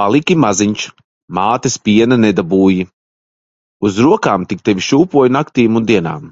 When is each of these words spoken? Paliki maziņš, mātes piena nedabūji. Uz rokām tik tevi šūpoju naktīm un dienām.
Paliki 0.00 0.36
maziņš, 0.44 0.84
mātes 1.38 1.76
piena 1.88 2.18
nedabūji. 2.22 2.86
Uz 3.90 4.00
rokām 4.08 4.48
tik 4.54 4.64
tevi 4.70 4.86
šūpoju 4.88 5.36
naktīm 5.40 5.78
un 5.84 5.88
dienām. 5.94 6.26